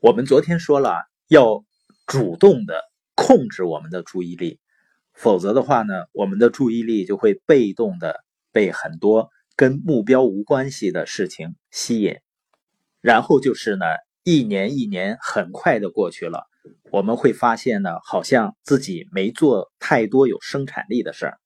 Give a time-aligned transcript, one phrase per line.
[0.00, 1.64] 我们昨天说了，要
[2.06, 2.84] 主动的
[3.16, 4.60] 控制我们的注意力，
[5.12, 12.14] 否则的话呢，我们的注意力就会被动的被很多跟目标无关系的事情吸引，
[13.00, 13.86] 然后就是呢，
[14.22, 16.46] 一年一年很快的过去了，
[16.92, 21.40] 我们会发现呢，好像自己没做太多有生产力的事儿。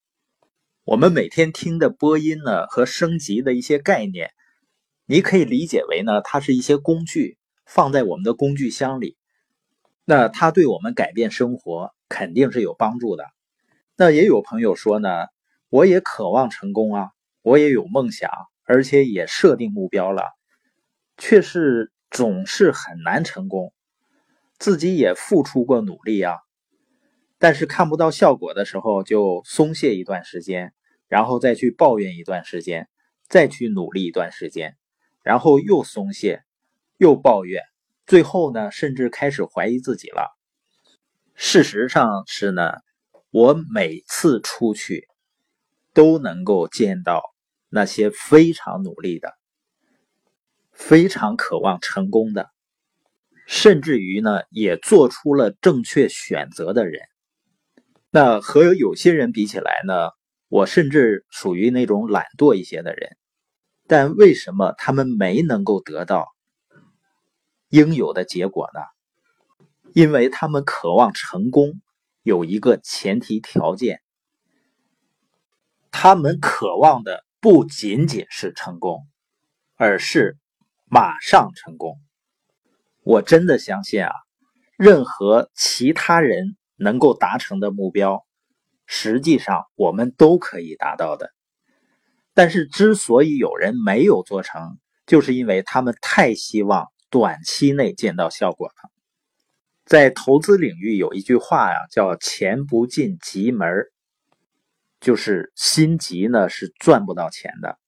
[0.84, 4.28] 我们每天听的播音呢和升级的一些概念，
[5.06, 7.38] 你可以理解为呢，它是一些工具。
[7.64, 9.16] 放在我们的工具箱里，
[10.04, 13.24] 那它对我们改变生活肯定是有帮助的。
[13.96, 15.08] 那也有朋友说呢，
[15.68, 17.10] 我也渴望成功啊，
[17.42, 18.30] 我也有梦想，
[18.64, 20.32] 而且也设定目标了，
[21.16, 23.72] 却是总是很难成功。
[24.58, 26.38] 自己也付出过努力啊，
[27.38, 30.72] 但是看不到效果的时候就松懈一段时间，
[31.08, 32.88] 然后再去抱怨一段时间，
[33.28, 34.76] 再去努力一段时间，
[35.22, 36.42] 然后又松懈。
[37.02, 37.60] 又抱怨，
[38.06, 40.30] 最后呢，甚至开始怀疑自己了。
[41.34, 42.74] 事实上是呢，
[43.32, 45.08] 我每次出去
[45.94, 47.20] 都能够见到
[47.68, 49.32] 那些非常努力的、
[50.70, 52.48] 非常渴望成功的，
[53.48, 57.02] 甚至于呢，也做出了正确选择的人。
[58.10, 60.10] 那和有些人比起来呢，
[60.46, 63.16] 我甚至属于那种懒惰一些的人。
[63.88, 66.31] 但为什么他们没能够得到？
[67.72, 68.80] 应有的结果呢？
[69.94, 71.80] 因为他们渴望成功，
[72.22, 74.02] 有一个前提条件，
[75.90, 79.06] 他们渴望的不仅仅是成功，
[79.76, 80.36] 而是
[80.84, 81.98] 马上成功。
[83.04, 84.12] 我真的相信啊，
[84.76, 88.26] 任何其他人能够达成的目标，
[88.84, 91.30] 实际上我们都可以达到的。
[92.34, 94.76] 但是，之所以有人没有做成，
[95.06, 96.91] 就是因为他们太希望。
[97.12, 98.90] 短期内见到效果了。
[99.84, 103.68] 在投资领域有一句话呀，叫“钱不进急门”，
[104.98, 107.78] 就是心急呢是赚不到钱的。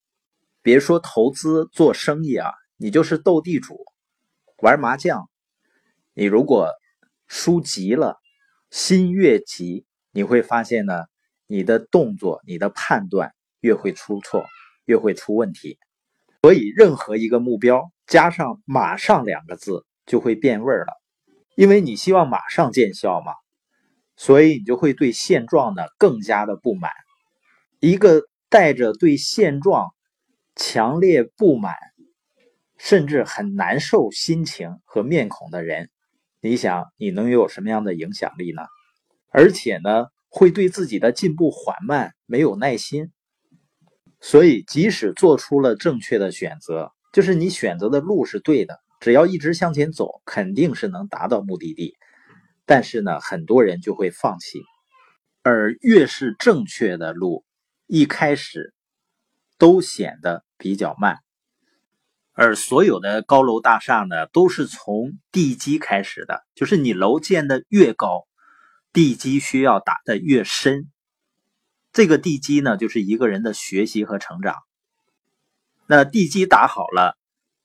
[0.60, 3.78] 别说投资做生意啊，你就是斗地主、
[4.58, 5.30] 玩麻将，
[6.12, 6.68] 你如果
[7.26, 8.18] 输急了，
[8.70, 11.04] 心越急，你会发现呢，
[11.46, 14.44] 你的动作、你的判断越会出错，
[14.84, 15.78] 越会出问题。
[16.42, 17.90] 所以，任何一个目标。
[18.06, 20.92] 加上“马上”两个字就会变味儿了，
[21.56, 23.32] 因为你希望马上见效嘛，
[24.16, 26.90] 所以你就会对现状呢更加的不满。
[27.80, 29.88] 一个带着对现状
[30.54, 31.74] 强烈不满，
[32.78, 35.90] 甚至很难受心情和面孔的人，
[36.40, 38.62] 你想你能有什么样的影响力呢？
[39.30, 43.10] 而且呢，会对自己的进步缓慢没有耐心。
[44.20, 46.93] 所以，即使做出了正确的选择。
[47.14, 51.94] 就是你选择的路是对的，只要一直向前走，肯定是能达到目的地。
[52.66, 54.60] 但是呢，很多人就会放弃，
[55.44, 57.44] 而越是正确的路，
[57.86, 58.74] 一开始
[59.58, 61.18] 都显得比较慢。
[62.32, 68.24] 而所有的高楼大厦呢，都是从地基开始的，就是你楼建的越高，
[68.92, 70.90] 地基需要打的越深。
[71.92, 74.56] 这个地基呢，就是一个人的学习和成长。
[75.86, 77.16] 那地基打好了，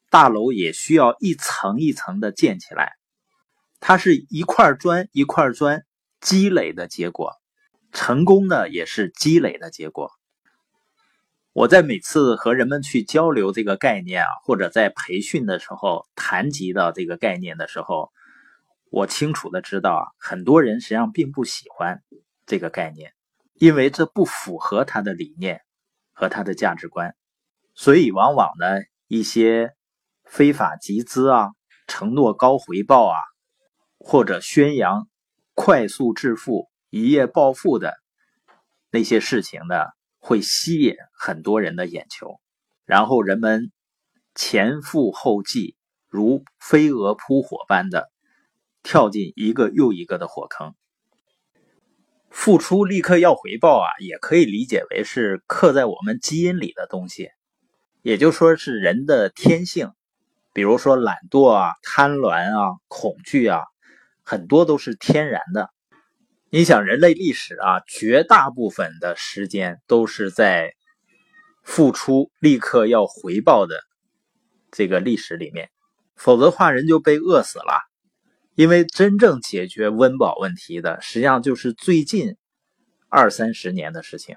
[0.10, 2.94] 大楼也需要一层一层的建起来，
[3.80, 5.86] 它是一块砖一块砖
[6.20, 7.34] 积累的结果，
[7.92, 10.12] 成功呢也是积累的结果。
[11.54, 18.12] 我在每次和人们去交流这个概念啊，或者在培训的时候谈及到这个概念的时候，
[18.92, 22.02] 我清楚的知道啊，很多人实际上并不喜欢
[22.46, 23.14] 这个概念，
[23.56, 25.62] 因为这不符合他的理念
[26.12, 27.16] 和他的价值观。
[27.82, 28.66] 所以，往往呢，
[29.08, 29.74] 一些
[30.26, 31.52] 非法集资啊、
[31.88, 33.16] 承诺高回报啊，
[33.98, 35.08] 或者宣扬
[35.54, 37.94] 快速致富、一夜暴富的
[38.92, 39.86] 那些事情呢，
[40.18, 42.42] 会吸引很多人的眼球，
[42.84, 43.72] 然后人们
[44.36, 45.78] 前赴后继，
[46.10, 48.12] 如飞蛾扑火般的
[48.84, 50.76] 跳进一个又一个的火坑。
[52.30, 57.30] 付出立刻要回报啊，也可以理解为是刻在我们基因里的东西。
[58.02, 59.92] 也就说是人的天性，
[60.54, 63.62] 比如说懒惰啊、贪婪啊、恐惧啊，
[64.24, 65.70] 很多都是天然的。
[66.50, 70.74] 你想，人类历史啊，绝大部分的时间都是在
[71.64, 73.76] 付出立刻要回报的
[74.72, 75.70] 这个历史里面，
[76.16, 77.82] 否则的话人就被饿死了。
[78.56, 82.36] 因为真正解决温饱问题的，实际上就是最近
[83.10, 84.36] 二三十年的事情。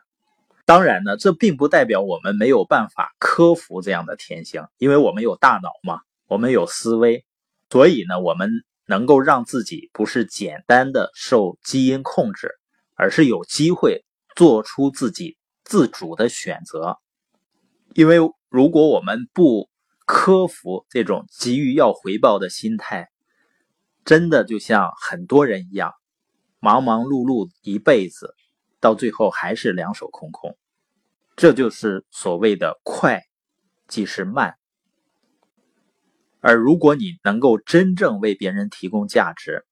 [0.65, 7.25] 当然呢，这并不代表我们没有办法克服这样的天性，因为我们有大脑嘛，我们有思维，
[7.69, 8.51] 所以呢，我们
[8.87, 12.53] 能够让自己不是简单的受基因控制，
[12.95, 14.05] 而是有机会
[14.37, 16.97] 做出自己自主的选择。
[17.95, 18.19] 因为
[18.49, 19.69] 如果我们不
[20.07, 23.09] 克服这种急于要回报的心态，
[24.05, 25.93] 真的就像很多人一样，
[26.61, 28.35] 忙忙碌碌一辈子，
[28.83, 30.59] 到最后还是两手空空。
[31.37, 33.23] 这就是所谓的快，
[33.87, 34.57] 即是慢。
[36.41, 39.65] 而如果你能够真正为别人提供价值，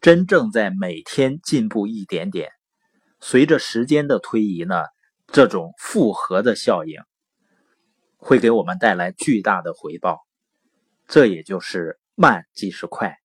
[0.00, 2.52] 真正在每天进步一点点，
[3.20, 4.84] 随着时间的推移呢，
[5.26, 7.02] 这种复合的效应
[8.16, 10.20] 会给我们带来巨大的回报。
[11.08, 13.18] 这也就是慢即是快。